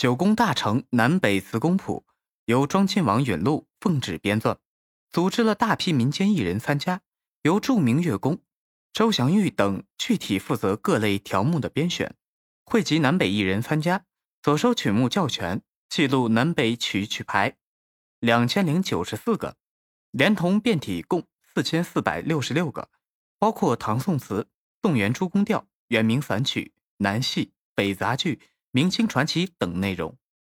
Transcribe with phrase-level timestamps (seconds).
[0.00, 2.06] 九宫大成南北词公谱
[2.44, 4.58] 由庄亲王允禄、奉旨编纂，
[5.10, 7.00] 组织了大批民间艺人参加，
[7.42, 8.40] 由著名乐工
[8.92, 12.14] 周祥玉等具体负责各类条目的编选，
[12.64, 14.04] 汇集南北艺人参加，
[14.44, 17.56] 所收曲目较全，记录南北曲曲牌
[18.20, 19.56] 两千零九十四个，
[20.12, 22.88] 连同变体共四千四百六十六个，
[23.40, 24.46] 包括唐宋词、
[24.80, 28.38] 宋元诸宫调、元明散曲、南戏、北杂剧。
[28.78, 30.16] 明清传奇等内容。